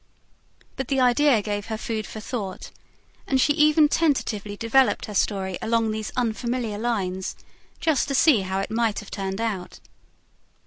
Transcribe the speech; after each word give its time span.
But 0.77 0.87
the 0.87 0.99
idea 0.99 1.43
gave 1.43 1.67
her 1.67 1.77
food 1.77 2.07
for 2.07 2.19
thought; 2.19 2.71
and 3.27 3.39
she 3.39 3.53
even 3.53 3.87
tentatively 3.87 4.57
developed 4.57 5.05
her 5.05 5.13
story 5.13 5.59
along 5.61 5.91
these 5.91 6.11
unfamiliar 6.17 6.79
lines, 6.79 7.35
just 7.79 8.07
to 8.07 8.15
see 8.15 8.41
how 8.41 8.59
it 8.61 8.71
might 8.71 8.97
have 8.97 9.11
turned 9.11 9.39
out. 9.39 9.79